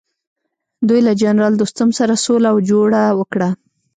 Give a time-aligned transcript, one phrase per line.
[0.87, 3.49] دوی له جنرال دوستم سره سوله او جوړه وکړه.